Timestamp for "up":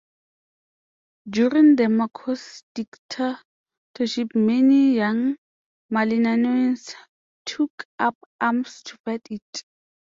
7.99-8.17